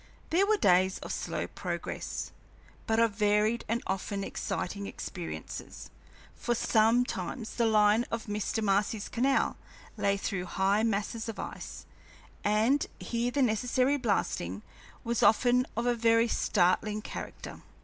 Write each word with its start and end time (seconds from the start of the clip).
There 0.31 0.47
were 0.47 0.57
days 0.57 0.97
of 1.03 1.13
slow 1.13 1.45
progress, 1.45 2.31
but 2.87 2.99
of 2.99 3.11
varied 3.13 3.63
and 3.69 3.83
often 3.85 4.23
exciting 4.23 4.87
experiences, 4.87 5.91
for 6.33 6.55
sometimes 6.55 7.53
the 7.53 7.67
line 7.67 8.05
of 8.09 8.25
Mr. 8.25 8.63
Marcy's 8.63 9.07
canal 9.07 9.57
lay 9.97 10.17
through 10.17 10.45
high 10.45 10.81
masses 10.81 11.29
of 11.29 11.37
ice, 11.37 11.85
and 12.43 12.87
here 12.99 13.29
the 13.29 13.43
necessary 13.43 13.95
blasting 13.97 14.63
was 15.03 15.21
often 15.21 15.67
of 15.77 15.85
a 15.85 15.93
very 15.93 16.27
startling 16.27 17.03
character. 17.03 17.61